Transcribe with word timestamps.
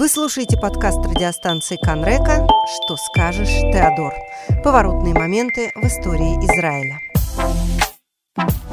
Вы 0.00 0.08
слушаете 0.08 0.56
подкаст 0.56 0.96
радиостанции 1.04 1.76
Канрека 1.76 2.46
«Что 2.86 2.96
скажешь, 2.96 3.50
Теодор?» 3.70 4.14
Поворотные 4.64 5.12
моменты 5.12 5.72
в 5.76 5.84
истории 5.84 6.36
Израиля. 6.42 6.98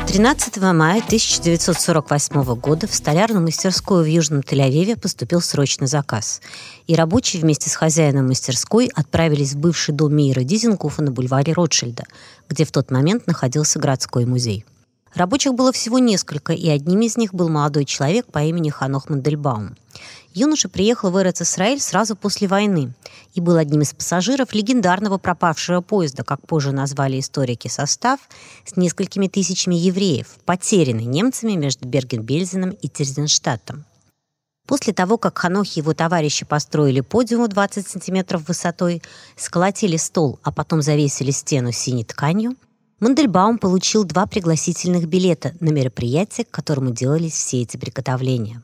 13 0.08 0.58
мая 0.74 1.02
1948 1.04 2.56
года 2.56 2.88
в 2.88 2.96
столярную 2.96 3.44
мастерскую 3.44 4.06
в 4.06 4.08
Южном 4.08 4.40
Тель-Авиве 4.40 4.98
поступил 4.98 5.42
срочный 5.42 5.88
заказ. 5.88 6.40
И 6.88 6.96
рабочие 6.96 7.42
вместе 7.42 7.70
с 7.70 7.76
хозяином 7.76 8.28
мастерской 8.28 8.90
отправились 8.96 9.52
в 9.52 9.58
бывший 9.58 9.94
дом 9.94 10.16
Мира 10.16 10.44
Дизенкуфа 10.44 11.02
на 11.04 11.12
бульваре 11.12 11.52
Ротшильда, 11.52 12.06
где 12.48 12.64
в 12.64 12.72
тот 12.72 12.90
момент 12.90 13.28
находился 13.28 13.80
городской 13.80 14.26
музей. 14.26 14.64
Рабочих 15.14 15.56
было 15.56 15.72
всего 15.72 16.00
несколько, 16.00 16.54
и 16.54 16.70
одним 16.70 17.02
из 17.02 17.18
них 17.18 17.34
был 17.34 17.50
молодой 17.50 17.86
человек 17.86 18.28
по 18.28 18.40
имени 18.40 18.70
Ханох 18.70 19.10
Мандельбаум. 19.10 19.76
Юноша 20.40 20.70
приехал 20.70 21.10
в 21.10 21.18
Эрец-Исраиль 21.18 21.80
сразу 21.80 22.16
после 22.16 22.48
войны 22.48 22.94
и 23.34 23.42
был 23.42 23.56
одним 23.56 23.82
из 23.82 23.96
пассажиров 23.96 24.54
легендарного 24.54 25.18
пропавшего 25.18 25.82
поезда, 25.82 26.24
как 26.24 26.46
позже 26.46 26.72
назвали 26.72 27.20
историки 27.20 27.70
состав, 27.70 28.20
с 28.64 28.78
несколькими 28.78 29.28
тысячами 29.28 29.74
евреев, 29.74 30.28
потерянный 30.46 31.06
немцами 31.06 31.54
между 31.54 31.88
Берген-Бельзеном 31.88 32.70
и 32.70 32.88
Терзенштадтом. 32.88 33.86
После 34.68 34.94
того, 34.94 35.18
как 35.18 35.40
Ханох 35.40 35.76
и 35.76 35.80
его 35.80 35.96
товарищи 35.96 36.46
построили 36.46 37.02
подиум 37.02 37.50
20 37.50 37.88
сантиметров 37.88 38.48
высотой, 38.48 39.02
сколотили 39.36 39.98
стол, 39.98 40.40
а 40.44 40.52
потом 40.52 40.84
завесили 40.84 41.32
стену 41.32 41.72
синей 41.72 42.04
тканью, 42.04 42.56
Мандельбаум 43.00 43.58
получил 43.58 44.04
два 44.04 44.28
пригласительных 44.28 45.08
билета 45.08 45.56
на 45.60 45.70
мероприятие, 45.70 46.46
к 46.46 46.52
которому 46.52 46.92
делались 46.92 47.34
все 47.34 47.64
эти 47.64 47.78
приготовления. 47.78 48.62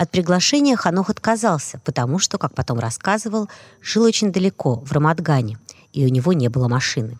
От 0.00 0.10
приглашения 0.10 0.76
Ханох 0.76 1.10
отказался, 1.10 1.78
потому 1.84 2.18
что, 2.18 2.38
как 2.38 2.54
потом 2.54 2.78
рассказывал, 2.78 3.50
жил 3.82 4.04
очень 4.04 4.32
далеко, 4.32 4.76
в 4.76 4.92
Рамадгане, 4.92 5.58
и 5.92 6.06
у 6.06 6.08
него 6.08 6.32
не 6.32 6.48
было 6.48 6.68
машины. 6.68 7.18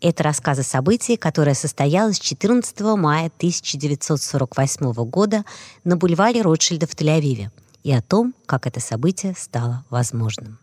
Это 0.00 0.24
рассказ 0.24 0.58
о 0.58 0.62
событии, 0.64 1.14
которое 1.14 1.54
состоялось 1.54 2.18
14 2.18 2.80
мая 2.96 3.30
1948 3.36 4.92
года 5.04 5.44
на 5.84 5.96
бульваре 5.96 6.42
Ротшильда 6.42 6.88
в 6.88 6.96
Тель-Авиве, 6.96 7.50
и 7.84 7.92
о 7.92 8.02
том, 8.02 8.34
как 8.46 8.66
это 8.66 8.80
событие 8.80 9.36
стало 9.38 9.84
возможным. 9.88 10.58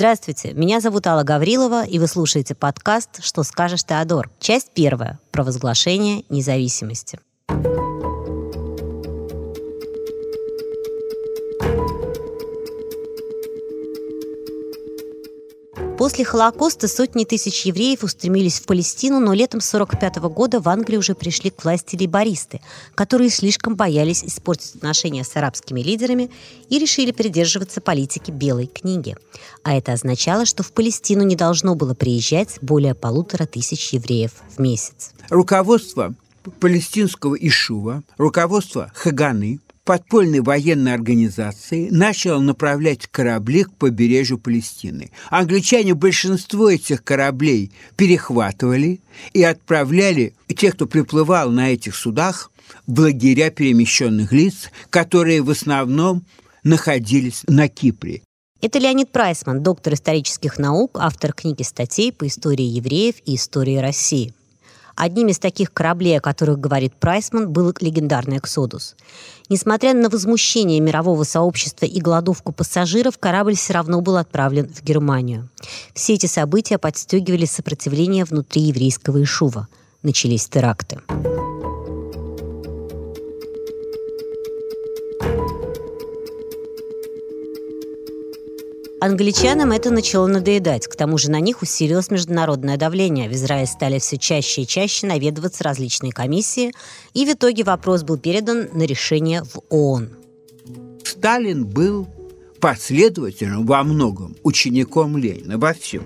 Здравствуйте, 0.00 0.54
меня 0.54 0.80
зовут 0.80 1.06
Алла 1.06 1.24
Гаврилова, 1.24 1.84
и 1.84 1.98
вы 1.98 2.06
слушаете 2.06 2.54
подкаст 2.54 3.22
«Что 3.22 3.42
скажешь, 3.42 3.84
Теодор?» 3.84 4.30
Часть 4.40 4.70
первая– 4.72 5.20
провозглашение 5.30 6.24
независимости. 6.30 7.20
После 16.00 16.24
Холокоста 16.24 16.88
сотни 16.88 17.24
тысяч 17.24 17.66
евреев 17.66 18.04
устремились 18.04 18.58
в 18.58 18.64
Палестину, 18.64 19.20
но 19.20 19.34
летом 19.34 19.58
1945 19.58 20.32
года 20.34 20.58
в 20.58 20.66
Англию 20.66 21.00
уже 21.00 21.14
пришли 21.14 21.50
к 21.50 21.62
власти 21.62 21.94
лейбористы, 21.94 22.62
которые 22.94 23.28
слишком 23.28 23.76
боялись 23.76 24.24
испортить 24.24 24.76
отношения 24.76 25.24
с 25.24 25.36
арабскими 25.36 25.82
лидерами 25.82 26.30
и 26.70 26.78
решили 26.78 27.12
придерживаться 27.12 27.82
политики 27.82 28.30
Белой 28.30 28.66
книги. 28.66 29.14
А 29.62 29.76
это 29.76 29.92
означало, 29.92 30.46
что 30.46 30.62
в 30.62 30.72
Палестину 30.72 31.22
не 31.22 31.36
должно 31.36 31.74
было 31.74 31.92
приезжать 31.92 32.56
более 32.62 32.94
полутора 32.94 33.44
тысяч 33.44 33.92
евреев 33.92 34.32
в 34.56 34.58
месяц. 34.58 35.12
Руководство 35.28 36.14
палестинского 36.60 37.34
Ишува, 37.34 38.04
руководство 38.16 38.90
Хаганы, 38.94 39.60
подпольной 39.90 40.38
военной 40.38 40.94
организации 40.94 41.88
начала 41.90 42.38
направлять 42.38 43.08
корабли 43.08 43.64
к 43.64 43.74
побережью 43.74 44.38
Палестины. 44.38 45.10
Англичане 45.30 45.94
большинство 45.94 46.70
этих 46.70 47.02
кораблей 47.02 47.72
перехватывали 47.96 49.00
и 49.32 49.42
отправляли 49.42 50.34
тех, 50.46 50.74
кто 50.76 50.86
приплывал 50.86 51.50
на 51.50 51.72
этих 51.72 51.96
судах, 51.96 52.52
в 52.86 53.00
лагеря 53.00 53.50
перемещенных 53.50 54.30
лиц, 54.30 54.70
которые 54.90 55.42
в 55.42 55.50
основном 55.50 56.24
находились 56.62 57.42
на 57.48 57.66
Кипре. 57.66 58.22
Это 58.60 58.78
Леонид 58.78 59.10
Прайсман, 59.10 59.60
доктор 59.60 59.94
исторических 59.94 60.60
наук, 60.60 60.98
автор 61.00 61.32
книги 61.32 61.64
статей 61.64 62.12
по 62.12 62.28
истории 62.28 62.62
евреев 62.62 63.16
и 63.24 63.34
истории 63.34 63.78
России. 63.78 64.34
Одним 65.02 65.28
из 65.28 65.38
таких 65.38 65.72
кораблей, 65.72 66.18
о 66.18 66.20
которых 66.20 66.60
говорит 66.60 66.92
Прайсман, 66.94 67.50
был 67.50 67.72
легендарный 67.80 68.36
«Эксодус». 68.36 68.96
Несмотря 69.48 69.94
на 69.94 70.10
возмущение 70.10 70.78
мирового 70.78 71.24
сообщества 71.24 71.86
и 71.86 72.00
голодовку 72.02 72.52
пассажиров, 72.52 73.16
корабль 73.16 73.56
все 73.56 73.72
равно 73.72 74.02
был 74.02 74.18
отправлен 74.18 74.68
в 74.68 74.84
Германию. 74.84 75.48
Все 75.94 76.12
эти 76.12 76.26
события 76.26 76.76
подстегивали 76.76 77.46
сопротивление 77.46 78.26
внутри 78.26 78.60
еврейского 78.60 79.22
Ишува. 79.22 79.68
Начались 80.02 80.46
теракты. 80.46 80.98
Англичанам 89.02 89.72
это 89.72 89.90
начало 89.90 90.26
надоедать. 90.26 90.86
К 90.86 90.94
тому 90.94 91.16
же 91.16 91.30
на 91.30 91.40
них 91.40 91.62
усилилось 91.62 92.10
международное 92.10 92.76
давление. 92.76 93.30
В 93.30 93.32
Израиле 93.32 93.66
стали 93.66 93.98
все 93.98 94.18
чаще 94.18 94.62
и 94.62 94.66
чаще 94.66 95.06
наведываться 95.06 95.64
различные 95.64 96.12
комиссии, 96.12 96.72
и 97.14 97.24
в 97.24 97.32
итоге 97.32 97.64
вопрос 97.64 98.02
был 98.02 98.18
передан 98.18 98.68
на 98.74 98.82
решение 98.82 99.42
в 99.42 99.60
ООН. 99.70 100.10
Сталин 101.02 101.64
был 101.66 102.08
последовательным 102.60 103.66
во 103.66 103.82
многом 103.82 104.36
учеником 104.42 105.16
Ленина, 105.16 105.58
во 105.58 105.72
всем. 105.72 106.04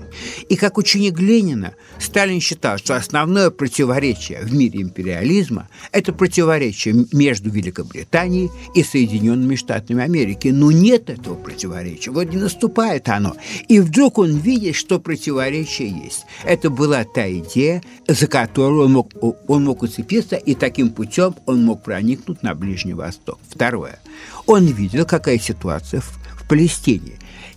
И 0.49 0.57
как 0.57 0.79
ученик 0.79 1.19
Ленина, 1.19 1.75
Сталин 1.99 2.41
считал, 2.41 2.79
что 2.79 2.97
основное 2.97 3.51
противоречие 3.51 4.41
в 4.43 4.55
мире 4.55 4.81
империализма– 4.83 5.69
это 5.93 6.13
противоречие 6.13 7.07
между 7.13 7.51
Великобританией 7.51 8.51
и 8.75 8.83
Соединенными 8.83 9.57
Штатами 9.57 10.03
Америки. 10.03 10.49
Но 10.49 10.71
нет 10.71 11.11
этого 11.11 11.35
противоречия, 11.35 12.11
вот 12.11 12.31
не 12.31 12.37
наступает 12.37 13.09
оно. 13.09 13.37
И 13.69 13.81
вдруг 13.81 14.19
он 14.19 14.37
видит, 14.37 14.77
что 14.77 15.01
противоречие 15.01 15.89
есть. 15.89 16.25
Это 16.45 16.71
была 16.71 17.05
та 17.05 17.31
идея, 17.31 17.83
за 18.07 18.27
которую 18.27 18.87
он 18.87 18.93
мог, 18.93 19.11
он 19.49 19.65
мог 19.65 19.83
уцепиться, 19.83 20.37
и 20.37 20.55
таким 20.55 20.91
путем 20.91 21.35
он 21.47 21.65
мог 21.65 21.83
проникнуть 21.83 22.43
на 22.43 22.55
Ближний 22.55 22.95
Восток. 22.95 23.39
Второе. 23.49 23.99
Он 24.47 24.67
видел, 24.67 25.05
какая 25.05 25.39
ситуация 25.39 26.01
в 26.01 26.24
Палестине. 26.49 27.13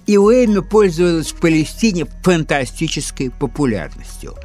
И 0.05 0.17
УЭМИ 0.17 0.61
пользовалась 0.61 1.31
в 1.31 1.39
Палестине 1.39 2.05
фантастической 2.23 3.29
популярностью. 3.29 4.35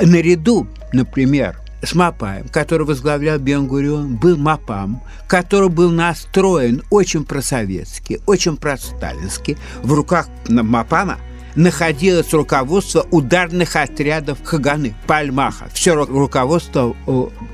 Наряду, 0.00 0.66
например, 0.92 1.60
с 1.82 1.94
Мапаем, 1.94 2.48
который 2.48 2.86
возглавлял 2.86 3.38
Бенгурион, 3.38 4.16
был 4.16 4.36
Мапам, 4.36 5.02
который 5.28 5.68
был 5.68 5.90
настроен 5.90 6.82
очень 6.90 7.24
просоветски, 7.24 8.20
очень 8.26 8.56
просталински. 8.56 9.56
В 9.82 9.92
руках 9.92 10.28
Мапама 10.48 11.18
находилось 11.56 12.32
руководство 12.32 13.06
ударных 13.10 13.76
отрядов 13.76 14.38
Хаганы, 14.42 14.94
Пальмаха. 15.06 15.68
Все 15.72 15.94
руководство 15.94 16.96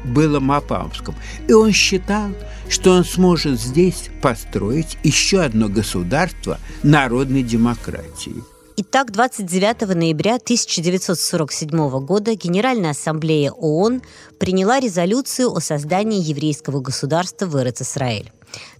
было 0.04 0.40
Мапамском. 0.40 1.14
И 1.46 1.52
он 1.52 1.72
считал, 1.72 2.30
что 2.68 2.92
он 2.92 3.04
сможет 3.04 3.60
здесь 3.60 4.10
построить 4.22 4.98
еще 5.02 5.40
одно 5.40 5.68
государство 5.68 6.58
народной 6.82 7.42
демократии. 7.42 8.42
Итак, 8.80 9.10
29 9.10 9.96
ноября 9.96 10.36
1947 10.36 12.06
года 12.06 12.36
Генеральная 12.36 12.90
ассамблея 12.90 13.50
ООН 13.50 14.02
приняла 14.38 14.78
резолюцию 14.78 15.52
о 15.52 15.60
создании 15.60 16.22
еврейского 16.22 16.80
государства 16.80 17.46
в 17.46 17.56
Эрец-Исраэль. 17.56 18.30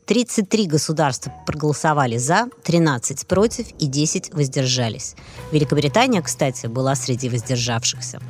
33 0.07 0.67
государства 0.67 1.33
проголосовали 1.47 2.17
за, 2.17 2.49
13 2.65 3.27
против 3.27 3.67
и 3.79 3.87
10 3.87 4.33
воздержались. 4.33 5.15
Великобритания, 5.53 6.23
кстати, 6.23 6.67
была 6.67 6.95
среди 6.95 7.29
воздержавшихся. 7.29 8.21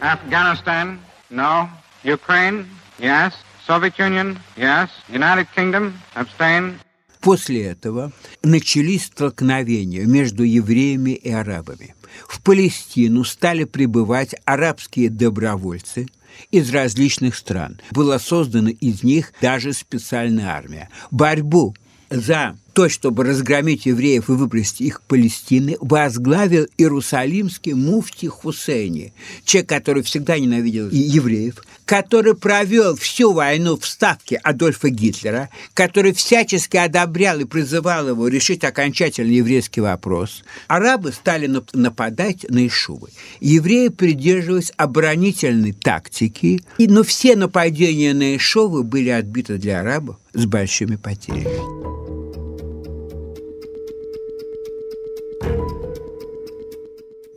Афганистан, 0.00 1.00
no. 1.30 1.68
Ukraine, 2.04 2.66
yes. 2.98 3.32
Soviet 3.66 3.94
Union, 3.98 4.38
yes. 4.56 4.88
United 5.08 5.46
Kingdom, 5.56 5.92
abstain. 6.14 6.74
После 7.20 7.64
этого 7.64 8.12
начались 8.42 9.06
столкновения 9.06 10.06
между 10.06 10.44
евреями 10.44 11.10
и 11.10 11.30
арабами. 11.30 11.94
В 12.28 12.40
Палестину 12.42 13.24
стали 13.24 13.64
прибывать 13.64 14.34
арабские 14.44 15.10
добровольцы 15.10 16.06
из 16.50 16.70
различных 16.70 17.36
стран. 17.36 17.80
Была 17.90 18.18
создана 18.18 18.70
из 18.70 19.02
них 19.02 19.32
даже 19.40 19.72
специальная 19.72 20.48
армия. 20.48 20.88
Борьбу 21.10 21.74
за 22.10 22.56
то, 22.78 22.88
чтобы 22.88 23.24
разгромить 23.24 23.86
евреев 23.86 24.28
и 24.28 24.32
выбросить 24.34 24.82
их 24.82 25.02
Палестины, 25.02 25.76
возглавил 25.80 26.68
Иерусалимский 26.78 27.72
муфти 27.72 28.26
Хусейни, 28.26 29.12
человек, 29.44 29.68
который 29.68 30.04
всегда 30.04 30.38
ненавидел 30.38 30.88
евреев, 30.88 31.56
который 31.86 32.36
провел 32.36 32.94
всю 32.94 33.32
войну 33.32 33.76
в 33.76 33.84
ставке 33.84 34.36
Адольфа 34.36 34.90
Гитлера, 34.90 35.50
который 35.74 36.12
всячески 36.12 36.76
одобрял 36.76 37.40
и 37.40 37.46
призывал 37.46 38.10
его 38.10 38.28
решить 38.28 38.62
окончательно 38.62 39.32
еврейский 39.32 39.80
вопрос. 39.80 40.44
Арабы 40.68 41.10
стали 41.10 41.52
нападать 41.72 42.48
на 42.48 42.64
Ишувы. 42.64 43.08
Евреи 43.40 43.88
придерживались 43.88 44.72
оборонительной 44.76 45.72
тактики, 45.72 46.60
но 46.78 47.02
все 47.02 47.34
нападения 47.34 48.14
на 48.14 48.36
Ишувы 48.36 48.84
были 48.84 49.08
отбиты 49.08 49.58
для 49.58 49.80
арабов 49.80 50.14
с 50.32 50.46
большими 50.46 50.94
потерями. 50.94 51.97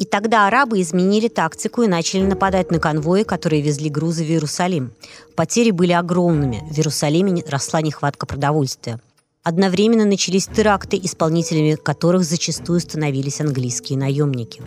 И 0.01 0.05
тогда 0.05 0.47
арабы 0.47 0.81
изменили 0.81 1.27
тактику 1.27 1.83
и 1.83 1.87
начали 1.87 2.23
нападать 2.23 2.71
на 2.71 2.79
конвои, 2.79 3.21
которые 3.21 3.61
везли 3.61 3.87
грузы 3.87 4.23
в 4.23 4.29
Иерусалим. 4.29 4.93
Потери 5.35 5.69
были 5.69 5.91
огромными. 5.91 6.63
В 6.71 6.75
Иерусалиме 6.75 7.43
росла 7.47 7.83
нехватка 7.83 8.25
продовольствия. 8.25 8.99
Одновременно 9.43 10.05
начались 10.05 10.47
теракты, 10.47 10.99
исполнителями 11.03 11.75
которых 11.75 12.23
зачастую 12.23 12.79
становились 12.79 13.41
английские 13.41 13.99
наемники. 13.99 14.63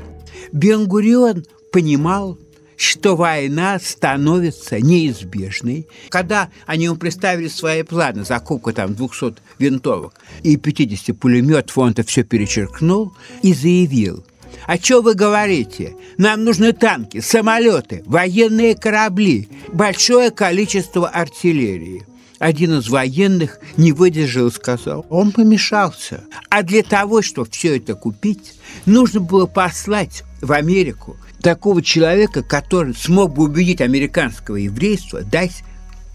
Бенгурион 0.52 1.44
понимал, 1.72 2.38
что 2.76 3.16
война 3.16 3.80
становится 3.80 4.78
неизбежной. 4.78 5.88
Когда 6.10 6.48
они 6.64 6.84
ему 6.84 6.94
представили 6.94 7.48
свои 7.48 7.82
планы, 7.82 8.24
закупка 8.24 8.72
там 8.72 8.94
200 8.94 9.34
винтовок 9.58 10.14
и 10.44 10.56
50 10.56 11.18
пулеметов, 11.18 11.76
он 11.76 11.90
это 11.90 12.04
все 12.04 12.22
перечеркнул 12.22 13.16
и 13.42 13.52
заявил– 13.52 14.24
а 14.66 14.76
что 14.76 15.02
вы 15.02 15.14
говорите? 15.14 15.94
Нам 16.18 16.44
нужны 16.44 16.72
танки, 16.72 17.20
самолеты, 17.20 18.02
военные 18.06 18.74
корабли, 18.74 19.48
большое 19.68 20.30
количество 20.30 21.08
артиллерии. 21.08 22.06
Один 22.38 22.78
из 22.78 22.88
военных 22.88 23.58
не 23.76 23.92
выдержал 23.92 24.48
и 24.48 24.52
сказал, 24.52 25.06
он 25.08 25.32
помешался. 25.32 26.24
А 26.50 26.62
для 26.62 26.82
того, 26.82 27.22
чтобы 27.22 27.48
все 27.50 27.76
это 27.76 27.94
купить, 27.94 28.54
нужно 28.86 29.20
было 29.20 29.46
послать 29.46 30.24
в 30.40 30.52
Америку 30.52 31.16
такого 31.40 31.82
человека, 31.82 32.42
который 32.42 32.94
смог 32.94 33.34
бы 33.34 33.44
убедить 33.44 33.80
американского 33.80 34.56
еврейства 34.56 35.22
дать 35.22 35.62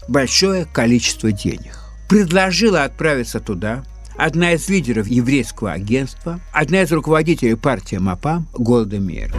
большое 0.08 0.66
количество 0.66 1.32
денег. 1.32 1.78
Предложила 2.08 2.84
отправиться 2.84 3.40
туда, 3.40 3.84
одна 4.20 4.52
из 4.52 4.68
лидеров 4.68 5.06
еврейского 5.08 5.72
агентства, 5.72 6.40
одна 6.52 6.82
из 6.82 6.92
руководителей 6.92 7.54
партии 7.54 7.96
МАПАМ 7.96 8.48
Голда 8.52 9.00
Мейер. 9.00 9.34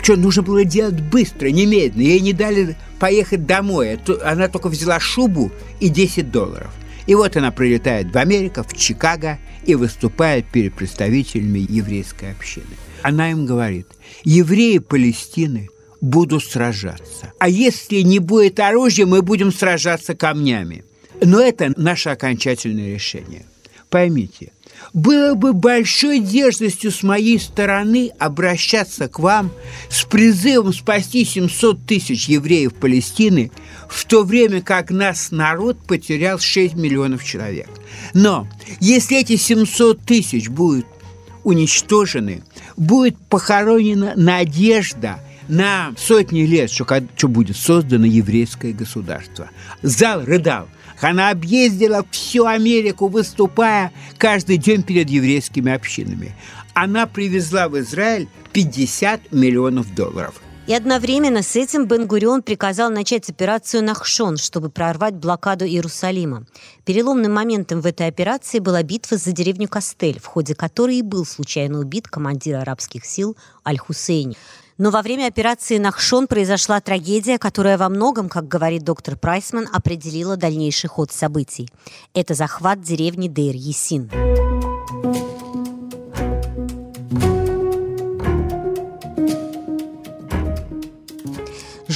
Что 0.00 0.16
нужно 0.16 0.42
было 0.42 0.64
делать 0.64 1.00
быстро, 1.00 1.48
немедленно. 1.48 2.02
Ей 2.02 2.20
не 2.20 2.32
дали 2.32 2.76
поехать 3.00 3.44
домой. 3.44 3.98
Она 4.22 4.46
только 4.46 4.68
взяла 4.68 5.00
шубу 5.00 5.50
и 5.80 5.88
10 5.88 6.30
долларов. 6.30 6.70
И 7.06 7.14
вот 7.14 7.36
она 7.36 7.50
прилетает 7.50 8.12
в 8.12 8.18
Америку, 8.18 8.62
в 8.62 8.76
Чикаго, 8.76 9.38
и 9.64 9.74
выступает 9.74 10.46
перед 10.46 10.74
представителями 10.74 11.66
еврейской 11.68 12.30
общины. 12.30 12.76
Она 13.02 13.32
им 13.32 13.46
говорит, 13.46 13.88
евреи 14.22 14.78
Палестины 14.78 15.70
будут 16.00 16.44
сражаться. 16.44 17.32
А 17.40 17.48
если 17.48 18.02
не 18.02 18.20
будет 18.20 18.60
оружия, 18.60 19.06
мы 19.06 19.22
будем 19.22 19.52
сражаться 19.52 20.14
камнями. 20.14 20.84
Но 21.22 21.40
это 21.40 21.72
наше 21.76 22.10
окончательное 22.10 22.94
решение. 22.94 23.44
Поймите, 23.88 24.52
было 24.92 25.34
бы 25.34 25.52
большой 25.52 26.20
дерзостью 26.20 26.90
с 26.90 27.02
моей 27.02 27.38
стороны 27.38 28.10
обращаться 28.18 29.08
к 29.08 29.18
вам 29.18 29.52
с 29.88 30.04
призывом 30.04 30.72
спасти 30.72 31.24
700 31.24 31.86
тысяч 31.86 32.28
евреев 32.28 32.74
Палестины, 32.74 33.50
в 33.88 34.04
то 34.04 34.24
время 34.24 34.62
как 34.62 34.90
нас 34.90 35.30
народ 35.30 35.78
потерял 35.86 36.38
6 36.38 36.74
миллионов 36.74 37.24
человек. 37.24 37.68
Но 38.12 38.48
если 38.80 39.18
эти 39.18 39.36
700 39.36 40.00
тысяч 40.00 40.48
будут 40.48 40.86
уничтожены, 41.44 42.42
будет 42.76 43.16
похоронена 43.28 44.14
надежда 44.16 45.20
на 45.48 45.92
сотни 45.96 46.40
лет, 46.40 46.70
что, 46.70 46.84
что 47.16 47.28
будет 47.28 47.56
создано 47.56 48.06
еврейское 48.06 48.72
государство. 48.72 49.50
Зал 49.82 50.24
рыдал. 50.24 50.68
Она 51.00 51.30
объездила 51.30 52.04
всю 52.10 52.46
Америку, 52.46 53.08
выступая 53.08 53.92
каждый 54.18 54.56
день 54.56 54.82
перед 54.82 55.10
еврейскими 55.10 55.72
общинами. 55.72 56.34
Она 56.74 57.06
привезла 57.06 57.68
в 57.68 57.78
Израиль 57.78 58.28
50 58.52 59.32
миллионов 59.32 59.94
долларов. 59.94 60.40
И 60.66 60.74
одновременно 60.74 61.42
с 61.42 61.54
этим 61.54 61.86
Бен-Гурион 61.86 62.42
приказал 62.42 62.90
начать 62.90 63.30
операцию 63.30 63.84
«Нахшон», 63.84 64.36
чтобы 64.36 64.68
прорвать 64.68 65.14
блокаду 65.14 65.64
Иерусалима. 65.64 66.44
Переломным 66.84 67.32
моментом 67.32 67.80
в 67.80 67.86
этой 67.86 68.08
операции 68.08 68.58
была 68.58 68.82
битва 68.82 69.16
за 69.16 69.30
деревню 69.30 69.68
Кастель, 69.68 70.18
в 70.18 70.26
ходе 70.26 70.56
которой 70.56 70.96
и 70.96 71.02
был 71.02 71.24
случайно 71.24 71.78
убит 71.78 72.08
командир 72.08 72.56
арабских 72.56 73.04
сил 73.04 73.36
Аль-Хусейни. 73.64 74.36
Но 74.78 74.90
во 74.90 75.02
время 75.02 75.26
операции 75.26 75.78
«Нахшон» 75.78 76.26
произошла 76.26 76.80
трагедия, 76.80 77.38
которая 77.38 77.78
во 77.78 77.88
многом, 77.88 78.28
как 78.28 78.46
говорит 78.46 78.84
доктор 78.84 79.16
Прайсман, 79.16 79.68
определила 79.72 80.36
дальнейший 80.36 80.88
ход 80.88 81.10
событий. 81.10 81.70
Это 82.12 82.34
захват 82.34 82.82
деревни 82.82 83.28
Дейр-Есин. 83.28 84.45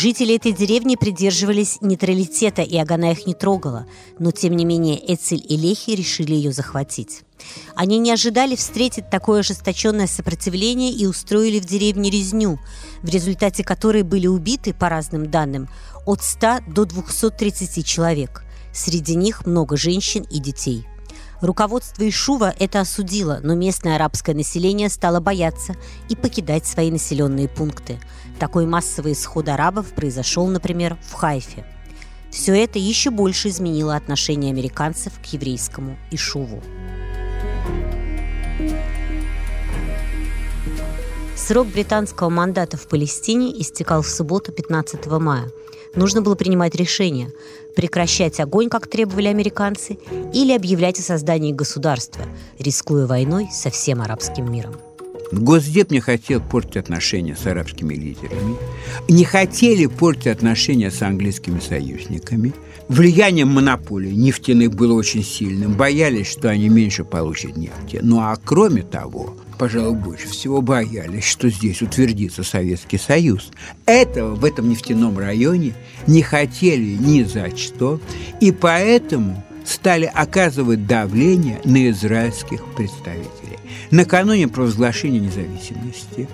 Жители 0.02 0.36
этой 0.36 0.52
деревни 0.52 0.96
придерживались 0.96 1.76
нейтралитета, 1.82 2.62
и 2.62 2.74
Агана 2.78 3.12
их 3.12 3.26
не 3.26 3.34
трогала, 3.34 3.86
но 4.18 4.30
тем 4.30 4.56
не 4.56 4.64
менее 4.64 4.98
Эцель 5.12 5.44
и 5.46 5.58
Лехи 5.58 5.90
решили 5.90 6.32
ее 6.32 6.52
захватить. 6.52 7.20
Они 7.74 7.98
не 7.98 8.10
ожидали 8.10 8.56
встретить 8.56 9.10
такое 9.10 9.40
ожесточенное 9.40 10.06
сопротивление 10.06 10.90
и 10.90 11.04
устроили 11.04 11.60
в 11.60 11.66
деревне 11.66 12.08
резню, 12.08 12.58
в 13.02 13.10
результате 13.10 13.62
которой 13.62 14.02
были 14.02 14.26
убиты, 14.26 14.72
по 14.72 14.88
разным 14.88 15.30
данным, 15.30 15.68
от 16.06 16.22
100 16.22 16.60
до 16.68 16.86
230 16.86 17.84
человек. 17.84 18.42
Среди 18.72 19.14
них 19.16 19.44
много 19.44 19.76
женщин 19.76 20.22
и 20.30 20.40
детей. 20.40 20.86
Руководство 21.40 22.06
Ишува 22.06 22.54
это 22.58 22.80
осудило, 22.80 23.40
но 23.42 23.54
местное 23.54 23.96
арабское 23.96 24.34
население 24.34 24.90
стало 24.90 25.20
бояться 25.20 25.74
и 26.10 26.16
покидать 26.16 26.66
свои 26.66 26.90
населенные 26.90 27.48
пункты. 27.48 27.98
Такой 28.38 28.66
массовый 28.66 29.12
исход 29.12 29.48
арабов 29.48 29.92
произошел, 29.94 30.46
например, 30.46 30.98
в 31.02 31.14
Хайфе. 31.14 31.64
Все 32.30 32.54
это 32.62 32.78
еще 32.78 33.10
больше 33.10 33.48
изменило 33.48 33.96
отношение 33.96 34.52
американцев 34.52 35.14
к 35.20 35.24
еврейскому 35.32 35.96
Ишуву. 36.10 36.62
Срок 41.36 41.68
британского 41.68 42.28
мандата 42.28 42.76
в 42.76 42.86
Палестине 42.86 43.58
истекал 43.60 44.02
в 44.02 44.08
субботу 44.08 44.52
15 44.52 45.06
мая. 45.06 45.50
Нужно 45.94 46.22
было 46.22 46.34
принимать 46.34 46.74
решение– 46.74 47.32
прекращать 47.74 48.40
огонь, 48.40 48.68
как 48.68 48.86
требовали 48.86 49.28
американцы, 49.28 49.98
или 50.32 50.52
объявлять 50.52 50.98
о 50.98 51.02
создании 51.02 51.52
государства, 51.52 52.24
рискуя 52.58 53.06
войной 53.06 53.48
со 53.52 53.70
всем 53.70 54.02
арабским 54.02 54.50
миром. 54.50 54.76
Госдеп 55.32 55.92
не 55.92 56.00
хотел 56.00 56.40
портить 56.40 56.76
отношения 56.76 57.36
с 57.36 57.46
арабскими 57.46 57.94
лидерами, 57.94 58.56
не 59.08 59.24
хотели 59.24 59.86
портить 59.86 60.26
отношения 60.26 60.90
с 60.90 61.02
английскими 61.02 61.60
союзниками. 61.60 62.52
Влияние 62.88 63.44
монополий 63.44 64.12
нефтяных 64.12 64.74
было 64.74 64.94
очень 64.94 65.22
сильным, 65.22 65.74
боялись, 65.74 66.26
что 66.26 66.50
они 66.50 66.68
меньше 66.68 67.04
получат 67.04 67.56
нефти. 67.56 68.00
Ну 68.02 68.18
а 68.18 68.36
кроме 68.44 68.82
того, 68.82 69.36
пожалуй, 69.58 69.96
больше 69.96 70.26
всего 70.26 70.60
боялись, 70.60 71.24
что 71.24 71.48
здесь 71.48 71.80
утвердится 71.80 72.42
Советский 72.42 72.98
Союз. 72.98 73.52
Этого 73.86 74.34
в 74.34 74.44
этом 74.44 74.68
нефтяном 74.68 75.16
районе 75.16 75.74
не 76.08 76.22
хотели 76.22 76.96
ни 76.96 77.22
за 77.22 77.56
что, 77.56 78.00
и 78.40 78.50
поэтому 78.50 79.44
стали 79.64 80.10
оказывать 80.12 80.88
давление 80.88 81.60
на 81.64 81.88
израильских 81.90 82.64
представителей. 82.74 83.39
Накануне 83.90 84.46
провозглашения 84.46 85.20
независимости 85.20 86.28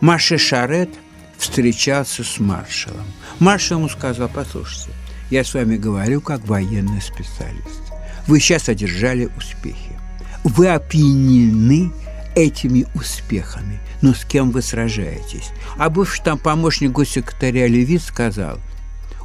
Маше 0.00 0.38
Шарет 0.38 0.90
встречался 1.38 2.22
с 2.22 2.38
маршалом. 2.38 3.06
Маршал 3.40 3.78
ему 3.78 3.88
сказал, 3.88 4.30
послушайте, 4.32 4.90
я 5.30 5.42
с 5.44 5.54
вами 5.54 5.76
говорю 5.76 6.20
как 6.20 6.46
военный 6.46 7.00
специалист. 7.00 7.82
Вы 8.26 8.40
сейчас 8.40 8.68
одержали 8.68 9.28
успехи. 9.36 9.98
Вы 10.44 10.68
опьянены 10.68 11.90
этими 12.36 12.86
успехами. 12.94 13.80
Но 14.02 14.14
с 14.14 14.24
кем 14.24 14.50
вы 14.50 14.62
сражаетесь? 14.62 15.50
А 15.78 15.88
бывший 15.90 16.22
там 16.22 16.38
помощник 16.38 16.92
госсекретаря 16.92 17.66
Левит 17.66 18.02
сказал, 18.02 18.58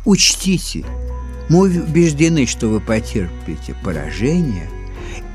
учтите, 0.05 0.85
Мы 1.49 1.81
убеждены, 1.81 2.45
что 2.45 2.67
вы 2.67 2.79
потерпите 2.79 3.75
поражение, 3.83 4.69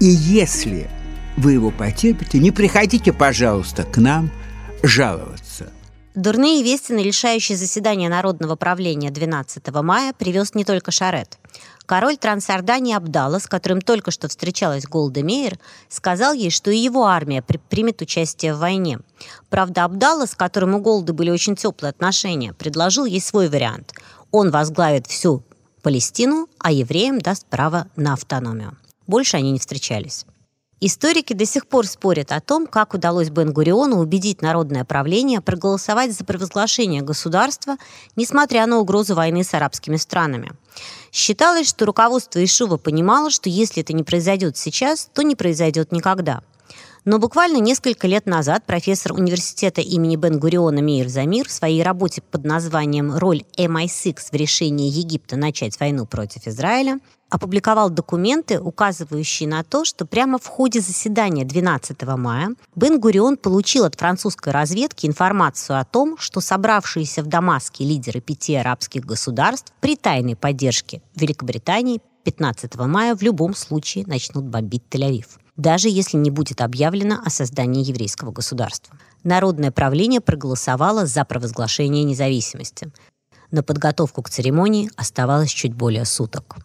и 0.01 0.07
если 0.07 0.89
вы 1.37 1.53
его 1.53 1.71
потерпите, 1.71 2.39
не 2.39 2.51
приходите, 2.51 3.13
пожалуйста, 3.13 3.85
к 3.85 3.99
нам 3.99 4.31
жаловаться. 4.83 5.71
Дурные 6.15 6.63
вести 6.63 6.93
на 6.93 7.01
решающее 7.01 7.59
заседание 7.59 8.09
Народного 8.09 8.55
правления 8.55 9.11
12 9.11 9.69
мая 9.83 10.13
привез 10.13 10.55
не 10.55 10.65
только 10.65 10.93
Шарет. 10.93 11.39
Король 11.87 12.17
Трансордании 12.17 12.95
Абдалла, 12.95 13.41
с 13.41 13.49
которым 13.49 13.81
только 13.81 14.13
что 14.13 14.29
встречалась 14.29 14.87
Голда 14.87 15.25
Мейер, 15.25 15.59
сказал 15.89 16.33
ей, 16.33 16.51
что 16.51 16.71
и 16.71 16.79
его 16.79 17.07
армия 17.07 17.43
при 17.43 17.59
примет 17.59 18.01
участие 18.01 18.55
в 18.55 18.59
войне. 18.59 19.01
Правда, 19.51 19.85
Абдалла, 19.85 20.27
с 20.27 20.37
которым 20.37 20.77
у 20.77 20.81
Голды 20.81 21.13
были 21.13 21.31
очень 21.31 21.57
теплые 21.57 21.91
отношения, 21.91 22.53
предложил 22.53 23.05
ей 23.05 23.21
свой 23.21 23.49
вариант. 23.49 23.93
Он 24.31 24.51
возглавит 24.51 25.09
всю 25.09 25.43
Палестину, 25.83 26.49
а 26.59 26.71
евреям 26.71 27.19
даст 27.19 27.45
право 27.47 27.89
на 27.97 28.13
автономию. 28.15 28.79
Больше 29.07 29.37
они 29.37 29.51
не 29.51 29.59
встречались. 29.59 30.25
Историки 30.87 31.33
до 31.33 31.47
сих 31.47 31.67
пор 31.67 31.87
спорят 31.87 32.31
о 32.31 32.43
том, 32.43 32.67
как 32.67 32.93
удалось 32.93 33.31
Бен-Гуриону 33.31 34.01
убедить 34.01 34.43
народное 34.43 34.85
правление 34.85 35.41
проголосовать 35.41 36.13
за 36.13 36.27
провозглашение 36.27 37.01
государства, 37.01 37.79
несмотря 38.17 38.67
на 38.67 38.77
угрозу 38.81 39.15
войны 39.15 39.45
с 39.45 39.55
арабскими 39.55 39.97
странами. 39.97 40.53
Считалось, 41.11 41.71
что 41.71 41.87
руководство 41.87 42.45
Ишува 42.45 42.77
понимало, 42.77 43.31
что 43.31 43.49
если 43.49 43.83
это 43.83 43.95
не 43.95 44.03
произойдет 44.03 44.59
сейчас, 44.59 45.09
то 45.15 45.23
не 45.23 45.35
произойдет 45.35 45.91
никогда– 45.91 46.43
но 47.05 47.19
буквально 47.19 47.59
несколько 47.59 48.07
лет 48.07 48.25
назад 48.25 48.65
профессор 48.65 49.13
университета 49.13 49.83
имени 49.83 50.17
Бен-Гуриона 50.17 50.81
Мейер 50.81 51.09
Замир 51.09 51.47
в 51.47 51.53
своей 51.53 51.83
работе 51.83 52.23
под 52.23 52.45
названием 52.45 53.15
«Роль 53.15 53.43
MI6 53.59 54.17
в 54.33 54.35
решении 54.35 54.89
Египта 54.89 55.37
начать 55.37 55.79
войну 55.79 56.07
против 56.07 56.47
Израиля» 56.47 57.01
опубликовал 57.35 57.91
документы, 57.91 58.61
указывающие 58.61 59.49
на 59.49 59.65
то, 59.65 59.85
что 59.85 60.07
прямо 60.07 60.39
в 60.39 60.47
ходе 60.47 60.81
заседания 60.81 61.45
12 61.45 62.01
мая 62.17 62.51
Бен-Гурион 62.77 63.39
получил 63.39 63.85
от 63.85 63.97
французской 63.97 64.53
разведки 64.53 65.07
информацию 65.07 65.81
о 65.81 65.85
том, 65.85 66.17
что 66.17 66.41
собравшиеся 66.41 67.25
в 67.25 67.27
Дамаске 67.27 67.83
лидеры 67.85 68.21
пяти 68.21 68.55
арабских 68.55 69.05
государств 69.05 69.73
при 69.81 69.97
тайной 69.97 70.37
поддержке 70.37 71.03
Великобритании 71.17 72.01
15 72.23 72.77
мая 72.77 73.17
в 73.17 73.23
любом 73.23 73.57
случае 73.57 74.07
начнут 74.07 74.45
бомбить 74.45 74.85
Тель-Авив 74.89 75.27
даже 75.57 75.89
если 75.89 76.17
не 76.17 76.31
будет 76.31 76.61
объявлено 76.61 77.21
о 77.25 77.31
создании 77.31 77.85
еврейского 77.85 78.33
государства. 78.33 78.99
Народное 79.23 79.71
правление 79.71 80.21
проголосовало 80.21 81.07
за 81.07 81.25
провозглашение 81.25 82.03
независимости. 82.03 82.91
На 83.53 83.63
подготовку 83.63 84.21
к 84.23 84.31
церемонии 84.31 84.91
оставалось 84.97 85.53
чуть 85.53 85.73
более 85.73 86.07
суток. 86.07 86.57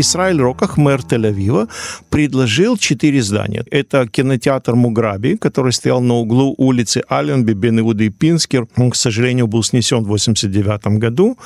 Исраиль 0.00 0.40
Роках, 0.40 0.76
мэр 0.76 1.00
Тель-Авива, 1.00 1.68
предложил 2.10 2.76
четыре 2.76 3.22
здания. 3.22 3.64
Это 3.70 4.06
кинотеатр 4.06 4.74
Муграби, 4.74 5.36
который 5.36 5.72
стоял 5.72 6.00
на 6.00 6.14
углу 6.14 6.54
улицы 6.58 7.02
Аленби, 7.08 7.52
Бенеуды 7.52 8.06
и 8.06 8.08
Пинскер. 8.10 8.66
Он, 8.76 8.90
к 8.90 8.96
сожалению, 8.96 9.46
был 9.46 9.62
снесен 9.62 9.98
в 9.98 10.10
1989 10.12 10.98
году. 10.98 11.38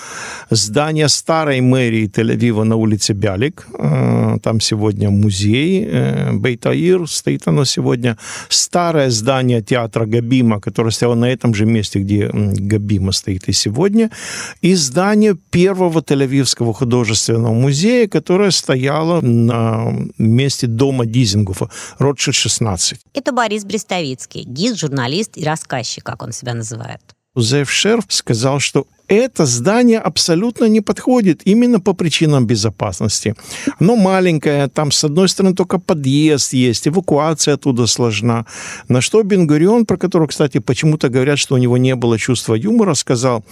Здание 0.51 1.09
старой 1.09 1.61
мэрии 1.61 2.09
Тель-Авива 2.09 2.65
на 2.65 2.77
улице 2.77 3.13
Бялик. 3.13 3.67
Э, 3.79 4.39
там 4.43 4.61
сегодня 4.61 5.11
музей 5.11 5.87
э, 5.91 6.33
Бейтаир, 6.33 7.09
стоит 7.09 7.49
оно 7.49 7.65
сегодня. 7.65 8.17
Старое 8.49 9.11
здание 9.11 9.63
театра 9.63 10.07
Габима, 10.07 10.61
которое 10.61 10.91
стояло 10.91 11.15
на 11.15 11.31
этом 11.31 11.55
же 11.55 11.67
месте, 11.67 12.01
где 12.01 12.31
Габима 12.33 13.13
стоит 13.13 13.49
и 13.49 13.53
сегодня. 13.53 14.11
И 14.63 14.75
здание 14.75 15.37
первого 15.51 16.01
Тель-Авивского 16.01 16.73
художественного 16.73 17.53
музея, 17.53 18.09
которое 18.09 18.44
которая 18.45 18.51
стояла 18.51 19.21
на 19.23 19.93
месте 20.19 20.67
дома 20.67 21.07
Дизингофа, 21.07 21.71
Ротшильд 21.99 22.37
16. 22.37 23.01
Это 23.15 23.33
Борис 23.33 23.65
Брестовицкий, 23.65 24.43
гид, 24.43 24.77
журналист 24.77 25.39
и 25.39 25.45
рассказчик, 25.45 26.05
как 26.05 26.23
он 26.23 26.33
себя 26.33 26.53
называет. 26.53 27.01
Зев 27.37 27.71
Шерф 27.71 28.05
сказал, 28.09 28.61
что 28.61 28.87
это 29.09 29.47
здание 29.47 29.99
абсолютно 29.99 30.65
не 30.65 30.81
подходит 30.81 31.43
именно 31.45 31.81
по 31.81 31.93
причинам 31.93 32.47
безопасности. 32.47 33.35
Оно 33.81 33.97
маленькое, 33.97 34.69
там 34.69 34.91
с 34.91 35.05
одной 35.05 35.29
стороны 35.29 35.55
только 35.55 35.79
подъезд 35.79 36.53
есть, 36.53 36.89
эвакуация 36.89 37.55
оттуда 37.55 37.87
сложна. 37.87 38.47
На 38.89 39.01
что 39.01 39.23
Бенгурион, 39.23 39.87
про 39.87 39.97
которого, 39.97 40.29
кстати, 40.29 40.59
почему-то 40.59 41.09
говорят, 41.09 41.39
что 41.39 41.55
у 41.55 41.59
него 41.59 41.77
не 41.77 41.95
было 41.95 42.19
чувства 42.19 42.55
юмора, 42.55 42.95
сказал, 42.95 43.45